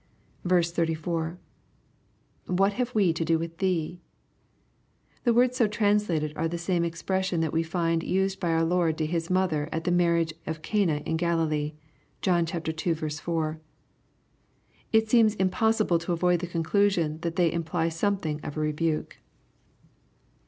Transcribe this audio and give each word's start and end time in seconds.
34. 0.49 1.37
—[What 2.47 2.73
have 2.73 2.95
we 2.95 3.13
to 3.13 3.23
do 3.23 3.37
wUh 3.37 3.49
ihee 3.51 3.93
f\ 3.93 3.99
The 5.25 5.31
words 5.35 5.57
so 5.57 5.67
translated 5.67 6.33
are 6.35 6.47
the 6.47 6.57
same 6.57 6.83
expression 6.83 7.39
that 7.41 7.53
we 7.53 7.61
find 7.61 8.01
used 8.01 8.39
by 8.39 8.49
our 8.49 8.63
Lord 8.63 8.97
to 8.97 9.05
His 9.05 9.29
mother 9.29 9.69
at 9.71 9.83
the 9.83 9.91
marriage 9.91 10.33
of 10.47 10.63
Cana 10.63 11.03
in 11.05 11.17
Galilee. 11.17 11.73
(John 12.23 12.47
ii. 12.51 12.93
4.) 12.95 13.59
It 14.91 15.07
seems 15.07 15.35
im 15.37 15.51
possible 15.51 15.99
to 15.99 16.13
avoid 16.13 16.39
the 16.39 16.47
conclusion 16.47 17.19
that 17.19 17.35
they 17.35 17.51
imply 17.53 17.89
something 17.89 18.41
of 18.41 18.57
re 18.57 18.71
buke. 18.71 19.17